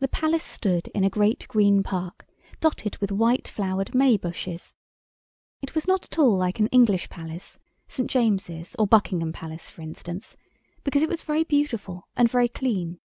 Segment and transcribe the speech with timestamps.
[0.00, 2.26] The Palace stood in a great green park
[2.58, 4.74] dotted with white flowered may bushes.
[5.62, 7.56] It was not at all like an English palace,
[7.86, 8.10] St.
[8.10, 10.36] James's or Buckingham Palace, for instance,
[10.82, 12.98] because it was very beautiful and very clean.